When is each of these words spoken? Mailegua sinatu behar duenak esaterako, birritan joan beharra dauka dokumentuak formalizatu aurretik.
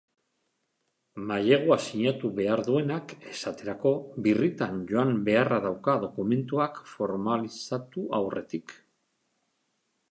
Mailegua 1.31 1.77
sinatu 1.87 2.31
behar 2.39 2.63
duenak 2.69 3.13
esaterako, 3.33 3.91
birritan 4.29 4.81
joan 4.93 5.13
beharra 5.29 5.61
dauka 5.69 5.97
dokumentuak 6.07 6.83
formalizatu 6.97 8.09
aurretik. 8.23 8.77